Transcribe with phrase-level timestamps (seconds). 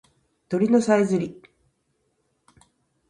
[0.49, 1.39] 鳥のさえずり